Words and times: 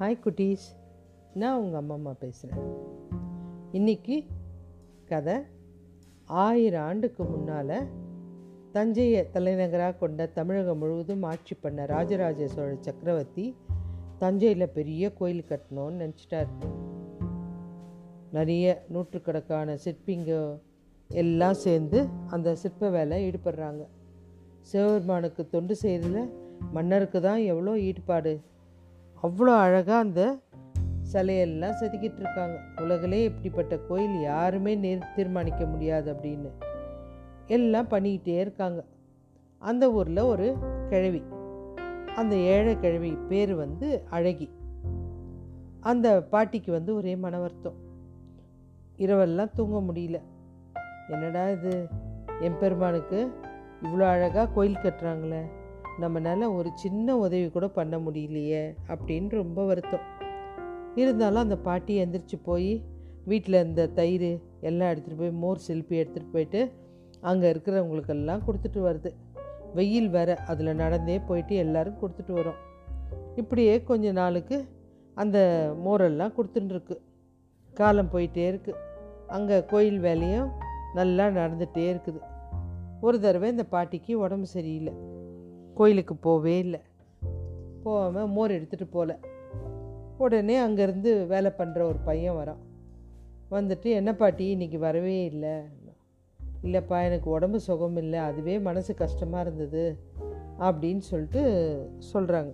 Hi 0.00 0.22
குட்டீஸ் 0.24 0.66
நான் 1.34 1.58
உங்கள் 1.58 1.80
அம்மா 1.80 1.94
அம்மா 1.94 2.12
பேசுகிறேன் 2.18 2.68
இன்னைக்கு 3.72 4.24
கதை 5.06 5.34
ஆயிரம் 6.26 6.82
ஆண்டுக்கு 6.82 7.24
முன்னால் 7.24 7.88
தஞ்சையை 8.72 9.30
தலைநகராக 9.30 9.96
கொண்ட 9.96 10.26
தமிழகம் 10.26 10.78
முழுவதும் 10.78 11.22
ஆட்சி 11.22 11.54
பண்ண 11.54 11.86
ராஜராஜ 11.86 12.46
சோழ 12.46 12.76
சக்கரவர்த்தி 12.80 13.56
தஞ்சையில் 14.18 14.68
பெரிய 14.68 15.12
கோயில் 15.12 15.44
கட்டணும்னு 15.48 16.00
நினச்சிட்டார். 16.00 16.48
நிறைய 18.32 18.84
நூற்றுக்கணக்கான 18.88 19.78
சிற்பிங்க 19.84 20.60
எல்லாம் 21.08 21.54
சேர்ந்து 21.54 22.06
அந்த 22.30 22.54
சிற்ப 22.54 22.90
வேலை 22.90 23.30
ஈடுபடுறாங்க. 23.30 23.84
சிவபெருமானுக்கு 24.60 25.48
தொண்டு 25.48 25.76
செய்ததில் 25.76 26.32
மன்னருக்கு 26.72 27.20
தான் 27.20 27.38
எவ்வளோ 27.38 27.78
ஈடுபாடு. 27.78 28.40
அவ்வளோ 29.22 29.58
அழகாக 29.58 29.98
அந்த 29.98 30.38
சிலையெல்லாம் 31.12 31.74
செதுக்கிட்டு 31.80 32.20
இருக்காங்க 32.20 32.60
உலகிலே 32.82 33.24
இப்படிப்பட்ட 33.24 33.78
கோயில் 33.78 34.20
யாருமே 34.20 34.74
நேர் 34.74 35.12
தீர்மானிக்க 35.16 35.64
முடியாது 35.64 36.12
அப்படின்னு. 36.12 36.50
எல்லாம் 37.46 37.88
பண்ணிக்கிட்டே 37.88 38.38
இருக்காங்க. 38.38 38.84
அந்த 39.58 39.92
ஊரில் 39.92 40.18
ஒரு 40.18 40.56
கிழவி. 40.88 41.22
அந்த 42.16 42.36
ஏழை 42.36 42.78
கிழவி 42.78 43.10
பேர் 43.28 43.54
வந்து 43.54 44.02
அழகி. 44.10 44.50
அந்த 45.80 46.22
பாட்டிக்கு 46.22 46.72
வந்து 46.72 46.94
ஒரே 46.94 47.16
மன 47.16 47.38
வருத்தம் 47.38 47.74
இரவெல்லாம் 48.98 49.54
தூங்க 49.54 49.92
முடியல. 49.92 50.20
என்னடா 51.08 51.50
இது? 51.50 51.88
எம்பெருமானுக்கு 52.40 53.32
இவ்வளோ 53.82 54.00
அழகாக 54.00 54.52
கோயில் 54.52 54.78
கட்டுறாங்களே. 54.82 55.40
நம்மளால் 56.02 56.44
ஒரு 56.58 56.70
சின்ன 56.82 57.16
உதவி 57.24 57.46
கூட 57.56 57.66
பண்ண 57.78 57.94
முடியலையே 58.04 58.62
அப்படின்னு 58.92 59.40
ரொம்ப 59.42 59.64
வருத்தம். 59.70 60.04
இருந்தாலும் 61.00 61.44
அந்த 61.46 61.56
பாட்டி 61.66 61.94
எந்திரிச்சு 62.04 62.36
போய் 62.48 62.72
வீட்டில் 63.30 63.58
இருந்த 63.60 63.82
தயிர் 63.98 64.30
எல்லாம் 64.68 64.90
எடுத்துகிட்டு 64.92 65.22
போய் 65.22 65.38
மோர் 65.42 65.64
சில்பி 65.66 65.96
எடுத்துகிட்டு 66.02 66.34
போயிட்டு 66.36 66.60
அங்கே 67.30 67.46
இருக்கிறவங்களுக்கெல்லாம் 67.52 68.44
கொடுத்துட்டு 68.46 68.80
வருது. 68.88 69.10
வெயில் 69.78 70.08
வேற 70.16 70.30
அதில் 70.52 70.78
நடந்தே 70.82 71.16
போயிட்டு 71.28 71.54
எல்லாரும் 71.64 72.00
கொடுத்துட்டு 72.02 72.32
வரோம். 72.38 72.58
இப்படியே 73.40 73.74
கொஞ்ச 73.90 74.12
நாளுக்கு 74.20 74.56
அந்த 75.16 75.38
மோரெல்லாம் 75.84 76.34
கொடுத்துட்டுருக்கு 76.36 76.96
காலம் 77.74 78.12
போயிட்டே 78.14 78.44
இருக்குது 78.52 78.80
அங்கே 79.36 79.56
கோயில் 79.72 80.00
வேலையும் 80.06 80.48
நல்லா 80.98 81.24
நடந்துகிட்டே 81.38 81.86
இருக்குது. 81.92 82.20
ஒரு 83.06 83.16
தடவை 83.24 83.48
இந்த 83.50 83.64
பாட்டிக்கு 83.74 84.12
உடம்பு 84.24 84.46
சரியில்லை. 84.56 84.94
கோயிலுக்கு 85.80 86.14
போவே 86.24 86.54
இல்லை. 86.64 86.80
போகாமல் 87.82 88.28
மோர் 88.28 88.50
எடுத்துகிட்டு 88.50 88.86
போகல 88.90 89.18
உடனே 90.18 90.56
அங்கேருந்து 90.58 91.26
வேலை 91.26 91.50
பண்ணுற 91.58 91.82
ஒரு 91.82 91.98
பையன் 92.04 92.34
வரான். 92.34 92.60
வந்துட்டு 93.50 93.88
என்ன 93.98 94.14
பாட்டி 94.14 94.46
இன்னைக்கு 94.50 94.78
வரவே 94.78 95.24
இல்லை. 95.24 95.54
இல்லைப்பா 96.62 96.96
எனக்கு 97.04 97.30
உடம்பு 97.30 97.60
சுகம் 97.60 97.96
இல்லை. 97.96 98.18
அதுவே 98.18 98.58
மனசு 98.58 98.94
கஷ்டமாக 98.94 99.44
இருந்தது. 99.46 99.84
அப்படின்னு 100.58 100.98
சொல்லிட்டு 100.98 101.42
சொல்கிறாங்க 102.12 102.52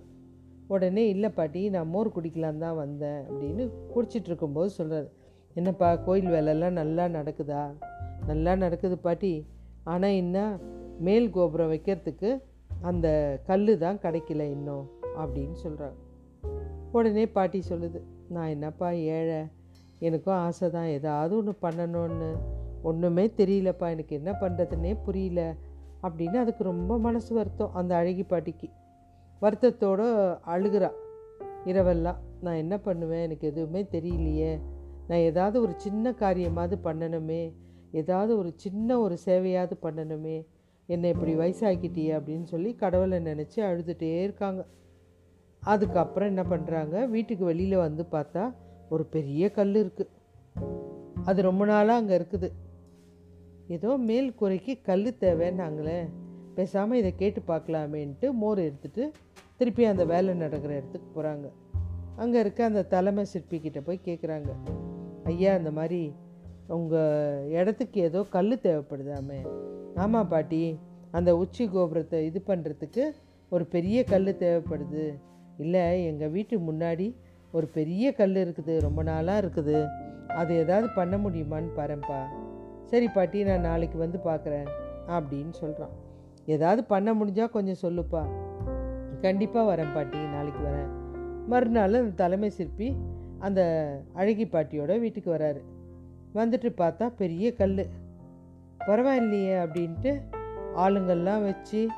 உடனே 0.69 1.09
இல்லை 1.09 1.31
பாட்டி 1.31 1.71
நான் 1.71 1.89
மோர் 1.89 2.15
குடிக்கலாம் 2.17 2.59
தான் 2.59 2.77
வந்தேன். 2.77 3.21
அப்படின்னு 3.31 3.65
குடிச்சிட்டு 3.95 4.31
இருக்கும்போது 4.31 4.73
சொல்கிறாரு 4.79 5.09
என்னப்பா 5.55 5.97
கோயில் 5.97 6.31
வேலைலாம் 6.31 6.79
நல்லா 6.83 7.07
நடக்குதா? 7.07 7.75
நல்லா 8.27 8.55
நடக்குது 8.55 8.99
பாட்டி. 8.99 9.47
ஆனால் 9.85 10.19
இன்னும் 10.23 10.61
மேல் 11.01 11.31
கோபுரம் 11.31 11.73
வைக்கிறதுக்கு 11.73 12.31
அந்த 12.81 13.41
கல் 13.47 13.79
தான் 13.79 13.99
கிடைக்கல 13.99 14.41
இன்னும் 14.41 14.89
அப்படின்னு 15.19 15.55
சொல்கிறாங்க 15.65 16.05
உடனே 16.93 17.29
பாட்டி 17.29 17.63
சொல்லுது 17.69 18.01
நான் 18.29 18.49
என்னப்பா 18.49 18.91
ஏழை? 18.91 19.47
எனக்கும் 19.99 20.34
ஆசை 20.34 20.71
தான் 20.71 20.87
ஏதாவது 20.87 21.37
ஒன்று 21.37 21.55
பண்ணணும்னு. 21.62 22.37
ஒன்றுமே 22.83 23.27
தெரியலப்பா. 23.37 23.91
எனக்கு 23.91 24.17
என்ன 24.17 24.31
பண்ணுறதுன்னே 24.31 24.97
புரியல. 25.05 25.55
அப்படின்னு 26.03 26.37
அதுக்கு 26.37 26.65
ரொம்ப 26.65 26.99
மனசு 26.99 27.34
வருத்தம். 27.34 27.75
அந்த 27.75 27.95
அழகி 27.95 28.23
பாட்டிக்கு 28.23 28.69
வருத்தத்தோடு 29.41 30.37
அழுகிறா. 30.47 30.91
இரவெல்லாம் 31.65 32.17
நான் 32.41 32.55
என்ன 32.55 32.79
பண்ணுவேன்? 32.79 33.23
எனக்கு 33.23 33.49
எதுவுமே 33.49 33.83
தெரியலையே. 33.83 34.61
நான் 35.09 35.19
ஏதாவது 35.19 35.61
ஒரு 35.61 35.73
சின்ன 35.77 36.11
காரியமாவது 36.11 36.79
பண்ணணுமே. 36.84 37.53
ஏதாவது 37.91 38.39
ஒரு 38.39 38.53
சின்ன 38.56 38.99
ஒரு 38.99 39.17
சேவையாவது 39.27 39.73
பண்ணணுமே. 39.83 40.47
என்னை 40.87 41.09
இப்படி 41.11 41.35
வயசாக்கிட்டியே 41.35 42.13
அப்படின்னு 42.19 42.45
சொல்லி 42.45 42.75
கடவுளை 42.75 43.19
நினச்சி 43.19 43.59
அழுதுகிட்டே 43.61 44.23
இருக்காங்க. 44.23 44.67
அதுக்கப்புறம் 45.63 46.29
என்ன 46.29 46.43
பண்ணுறாங்க 46.43 47.09
வீட்டுக்கு 47.09 47.45
வெளியில் 47.45 47.77
வந்து 47.77 48.07
பார்த்தா 48.13 48.55
ஒரு 48.89 49.05
பெரிய 49.05 49.51
கல் 49.51 49.75
இருக்குது 49.75 50.13
அது 51.25 51.43
ரொம்ப 51.43 51.65
நாளாக 51.65 52.01
அங்கே 52.01 52.15
இருக்குது. 52.17 52.49
ஏதோ 53.69 53.97
மேல் 53.97 54.35
குறைக்கு 54.35 54.81
கல் 54.83 55.17
தேவைன்னாங்களே 55.21 55.99
பேசாமல் 56.55 56.99
இதை 56.99 57.15
கேட்டு 57.15 57.41
பார்க்கலாமேன்ட்டு 57.47 58.33
மோர் 58.33 58.59
எடுத்துகிட்டு 58.59 59.05
திருப்பி 59.57 59.85
அந்த 59.85 60.05
வேலை 60.05 60.35
நடக்கிற 60.35 60.75
இடத்துக்கு 60.75 61.09
போகிறாங்க 61.15 61.47
அங்கே 62.17 62.39
இருக்க 62.39 62.65
அந்த 62.65 62.83
தலைமை 62.83 63.25
சிற்பிக்கிட்ட 63.33 63.81
போய் 63.81 64.01
கேட்குறாங்க 64.05 64.51
ஐயா 65.25 65.55
அந்த 65.55 65.71
மாதிரி 65.71 66.01
உங்கள் 66.69 67.49
இடத்துக்கு 67.49 68.00
ஏதோ 68.00 68.22
கல் 68.22 68.60
தேவைப்படுதாமே 68.62 69.41
ஆமாம் 69.97 70.28
பாட்டி. 70.28 70.78
அந்த 71.10 71.37
உச்சி 71.37 71.69
கோபுரத்தை 71.69 72.27
இது 72.27 72.43
பண்ணுறதுக்கு 72.47 73.10
ஒரு 73.49 73.66
பெரிய 73.66 74.04
கல் 74.04 74.25
தேவைப்படுது. 74.25 75.19
இல்லை 75.59 76.05
எங்கள் 76.05 76.31
வீட்டு 76.31 76.59
முன்னாடி 76.59 77.15
ஒரு 77.53 77.66
பெரிய 77.66 78.12
கல் 78.12 78.34
இருக்குது. 78.34 78.81
ரொம்ப 78.81 79.03
நாளாக 79.03 79.41
இருக்குது. 79.43 79.87
அது 80.26 80.56
ஏதாவது 80.56 80.88
பண்ண 80.94 81.16
முடியுமான்னு 81.16 81.71
பாருப்பா. 81.76 82.21
சரி 82.84 83.09
பாட்டி 83.09 83.44
நான் 83.44 83.60
நாளைக்கு 83.60 83.99
வந்து 83.99 84.19
பார்க்குறேன் 84.25 84.66
அப்படின்னு 85.09 85.50
சொல்கிறான் 85.50 85.91
ஏதாவது 86.44 86.84
பண்ண 86.84 87.15
முடிஞ்சால் 87.15 87.50
கொஞ்சம் 87.50 87.82
சொல்லுப்பா. 87.82 88.22
கண்டிப்பாக 89.21 89.76
வரேன் 89.76 89.94
பாட்டி. 89.94 90.19
நாளைக்கு 90.19 90.62
வரேன். 90.65 90.91
மறுநாள் 91.49 91.93
அந்த 91.93 92.15
தலைமை 92.16 92.50
சிற்பி 92.50 92.97
அந்த 93.38 93.60
அழகி 94.12 94.44
பாட்டியோட 94.44 95.00
வீட்டுக்கு 95.00 95.31
வராரு. 95.31 95.62
வந்துட்டு 96.37 96.73
பார்த்தா 96.77 97.13
பெரிய 97.17 97.55
கல் 97.55 97.87
பரவாயில்லையே 98.87 99.55
அப்படின்ட்டு 99.67 100.21
ஆளுங்கள்லாம் 100.77 101.45
வச்சு 101.45 101.89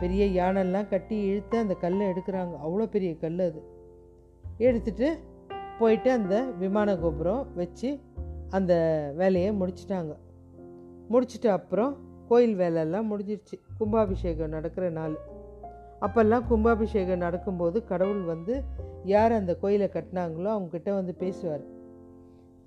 பெரிய 0.00 0.42
யானெல்லாம் 0.42 0.88
கட்டி 0.88 1.20
இழுத்து 1.20 1.58
அந்த 1.58 1.74
கல்லை 1.74 2.06
எடுக்கிறாங்க. 2.06 2.58
அவ்வளோ 2.66 2.86
பெரிய 2.86 3.16
கல் 3.16 3.38
அது. 3.38 3.62
எடுத்துட்டு 4.58 5.18
போயிட்டு 5.78 6.10
அந்த 6.10 6.42
விமான 6.42 6.96
கோபுரம் 6.96 7.54
வச்சு 7.54 8.00
அந்த 8.50 8.74
வேலையை 9.16 9.50
முடிச்சிட்டாங்க. 9.50 10.16
முடிச்சிட்டு 11.08 11.50
அப்புறம் 11.50 11.96
கோயில் 12.28 12.54
வேலையெல்லாம் 12.54 13.10
முடிஞ்சிருச்சு. 13.10 13.60
கும்பாபிஷேகம் 13.78 14.48
நடக்கிற 14.48 14.90
நாள். 14.90 15.18
அப்போல்லாம் 16.00 16.46
கும்பாபிஷேகம் 16.46 17.18
நடக்கும்போது 17.18 17.84
கடவுள் 17.84 18.20
வந்து 18.20 18.62
யார் 19.04 19.32
அந்த 19.32 19.56
கோயிலை 19.56 19.90
கட்டினாங்களோ 19.92 20.50
அவங்கக்கிட்ட 20.50 20.94
வந்து 20.94 21.14
பேசுவார். 21.14 21.76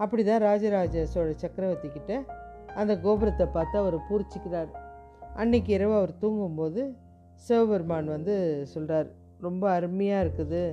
அப்படி 0.03 0.23
தான் 0.29 0.43
ராஜராஜ 0.47 1.03
சோழ 1.13 1.27
சக்கரவர்த்தி 1.43 1.89
கிட்ட 1.95 2.11
அந்த 2.81 2.93
கோபுரத்தை 3.05 3.45
பார்த்து 3.55 3.75
அவர் 3.81 3.97
பூரிச்சிக்கிறார். 4.07 4.69
அன்னைக்கு 5.41 5.71
இரவு 5.77 5.93
அவர் 5.99 6.13
தூங்கும்போது 6.21 6.81
சிவபெருமான் 7.45 8.09
வந்து 8.15 8.35
சொல்கிறார் 8.73 9.09
ரொம்ப 9.47 9.63
அருமையாக 9.77 10.23
இருக்குது. 10.25 10.63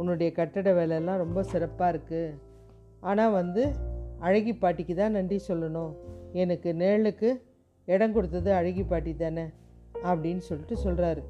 உன்னுடைய 0.00 0.28
கட்டட 0.38 0.68
வேலையெல்லாம் 0.78 1.22
ரொம்ப 1.24 1.40
சிறப்பாக 1.52 1.92
இருக்குது 1.92 2.34
ஆனால் 3.10 3.36
வந்து 3.40 3.62
அழகி 4.26 4.52
பாட்டிக்கு 4.62 4.94
தான் 5.00 5.16
நன்றி 5.18 5.38
சொல்லணும். 5.48 5.92
எனக்கு 6.42 6.68
நிழலுக்கு 6.82 7.30
இடம் 7.88 8.14
கொடுத்தது 8.16 8.50
அழகி 8.58 8.84
பாட்டி 8.92 9.12
தானே 9.22 9.46
அப்படின்னு 10.10 10.42
சொல்லிட்டு 10.48 10.76
சொல்கிறாரு 10.84 11.22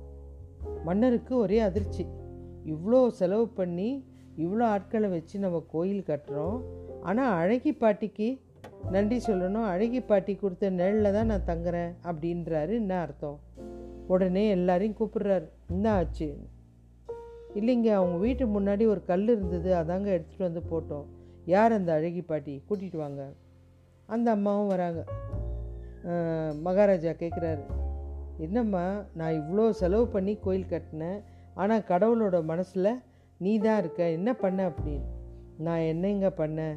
மன்னருக்கு 0.87 1.33
ஒரே 1.45 1.59
அதிர்ச்சி. 1.69 2.05
இவ்வளோ 2.73 3.01
செலவு 3.21 3.47
பண்ணி 3.59 3.89
இவ்வளோ 4.45 4.65
ஆட்களை 4.75 5.09
வச்சு 5.17 5.37
நம்ம 5.45 5.59
கோயில் 5.75 6.09
கட்டுறோம். 6.11 6.59
ஆனால் 7.11 7.33
அழகி 7.43 7.73
பாட்டிக்கு 7.73 8.29
நன்றி 8.95 9.19
சொல்லணும். 9.27 9.67
அழகி 9.73 10.01
பாட்டி 10.01 10.33
கொடுத்த 10.37 10.71
நிழலில் 10.71 11.17
தான் 11.17 11.31
நான் 11.33 11.49
தங்குறேன் 11.51 11.93
அப்படின்றாரு 12.09 12.73
என்ன 12.83 12.93
அர்த்தம்? 13.05 13.39
உடனே 14.13 14.45
எல்லாரையும் 14.49 14.99
கூப்பிடுறாரு 14.99 15.47
என்ன 15.69 15.87
ஆச்சு 15.93 16.29
இல்லைங்க 17.59 17.91
அவங்க 17.99 18.17
வீட்டு 18.17 18.45
முன்னாடி 18.47 18.85
ஒரு 18.93 19.03
கல் 19.05 19.29
இருந்தது 19.35 19.71
அதாங்க 19.75 20.09
எடுத்துகிட்டு 20.17 20.49
வந்து 20.49 20.63
போட்டோம். 20.71 21.07
யார் 21.45 21.73
அந்த 21.73 21.91
அழகி 21.93 22.23
பாட்டி? 22.23 22.55
கூட்டிகிட்டு 22.69 22.97
வாங்க. 22.97 23.23
அந்த 24.07 24.29
அம்மாவும் 24.31 24.67
வராங்க. 24.67 25.03
மகாராஜா 26.67 27.13
கேட்குறாரு 27.23 27.65
என்னம்மா 28.39 28.85
நான் 29.15 29.39
இவ்வளோ 29.41 29.65
செலவு 29.71 30.07
பண்ணி 30.09 30.35
கோயில் 30.37 30.73
கட்டினேன். 30.73 31.21
ஆனால் 31.55 31.87
கடவுளோட 31.89 32.37
மனசில் 32.45 32.91
நீ 33.41 33.53
தான் 33.59 33.79
இருக்க. 33.79 34.03
என்ன 34.19 34.31
பண்ண? 34.35 34.61
அப்படின்னு. 34.69 35.07
நான் 35.67 35.89
என்னங்க 35.93 36.29
பண்ணேன்? 36.39 36.77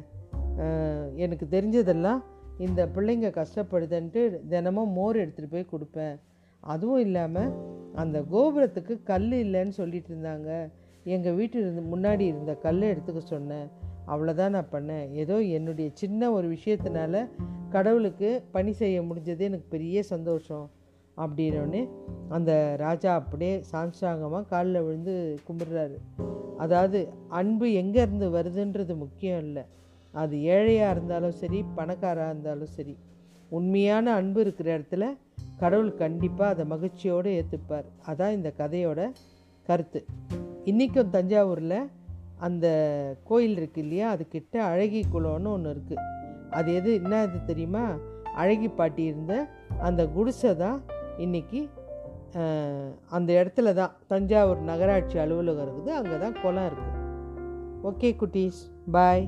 எனக்கு 1.16 1.46
தெரிஞ்சதெல்லாம் 1.50 2.20
இந்த 2.58 2.86
பிள்ளைங்க 2.86 3.28
கஷ்டப்படுதுன்ட்டு 3.40 4.22
தினமும் 4.48 4.90
மோர் 4.90 5.16
எடுத்துகிட்டு 5.16 5.54
போய் 5.54 5.72
கொடுப்பேன். 5.72 6.16
அதுவும் 6.60 7.00
இல்லாமல் 7.00 7.52
அந்த 7.94 8.22
கோபுரத்துக்கு 8.32 9.02
கல் 9.02 9.30
இல்லைன்னு 9.30 9.68
சொல்லிட்டு 9.68 10.10
இருந்தாங்க. 10.14 10.70
எங்கள் 11.04 11.34
வீட்டு 11.34 11.58
இருந்து 11.60 11.82
முன்னாடி 11.92 12.20
இருந்த 12.20 12.54
கல்லை 12.54 12.88
எடுத்துக்க 12.88 13.18
சொன்னேன். 13.18 13.68
அவ்வளோதான் 14.06 14.48
நான் 14.48 14.72
பண்ணேன். 14.72 15.06
ஏதோ 15.12 15.42
என்னுடைய 15.42 15.90
சின்ன 15.92 16.30
ஒரு 16.32 16.48
விஷயத்தினால 16.48 17.28
கடவுளுக்கு 17.70 18.42
பணி 18.52 18.72
செய்ய 18.72 19.02
முடிஞ்சது 19.02 19.40
எனக்கு 19.40 19.66
பெரிய 19.68 20.02
சந்தோஷம் 20.02 20.70
அப்படின்னோடனே 21.16 21.88
அந்த 22.28 22.76
ராஜா 22.76 23.14
அப்படியே 23.14 23.64
சாம்சாங்கமாக 23.72 24.48
காலில் 24.48 24.82
விழுந்து 24.82 25.38
கும்பிடுறாரு. 25.48 25.96
அதாவது 26.56 27.08
அன்பு 27.28 27.68
எங்கேருந்து 27.68 28.28
வருதுன்றது 28.36 28.96
முக்கியம் 28.96 29.38
இல்லை. 29.38 29.64
அது 30.14 30.42
ஏழையாக 30.42 30.90
இருந்தாலும் 30.90 31.32
சரி 31.32 31.64
பணக்காராக 31.76 32.30
இருந்தாலும் 32.30 32.66
சரி 32.66 32.96
உண்மையான 33.50 34.14
அன்பு 34.14 34.40
இருக்கிற 34.40 34.78
இடத்துல 34.78 35.04
கடவுள் 35.58 35.94
கண்டிப்பாக 35.94 36.50
அதை 36.50 36.64
மகிழ்ச்சியோடு 36.64 37.30
ஏற்றுப்பார் 37.30 37.84
அதான் 38.06 38.32
இந்த 38.32 38.52
கதையோட 38.58 39.00
கருத்து. 39.66 40.00
இன்றைக்கும் 40.64 41.10
தஞ்சாவூரில் 41.10 41.88
அந்த 42.38 42.66
கோயில் 43.24 43.56
இருக்கு 43.56 43.80
இல்லையா? 43.80 44.10
அதுக்கிட்ட 44.10 44.58
அழகி 44.62 45.04
குளம்னு 45.12 45.52
ஒன்று 45.52 45.70
இருக்குது 45.70 46.06
அது 46.50 46.74
எது 46.74 46.94
என்ன 46.94 47.22
இது 47.24 47.44
தெரியுமா? 47.46 47.84
அழகி 48.34 48.68
பாட்டி 48.68 49.04
இருந்த 49.04 49.46
அந்த 49.80 50.06
குடிசை 50.06 50.56
தான் 50.56 50.84
இன்றைக்கி 51.18 51.68
அந்த 53.10 53.32
இடத்துல 53.32 53.74
தான் 53.74 53.96
தஞ்சாவூர் 54.06 54.60
நகராட்சி 54.60 55.18
அலுவலகம் 55.18 55.64
இருக்குது 55.66 55.92
அங்கே 55.92 56.18
தான் 56.18 56.36
குளம் 56.42 56.68
இருக்குது 56.70 56.98
ஓகே 57.82 58.16
குட்டீஸ் 58.16 58.70
பாய். 58.92 59.24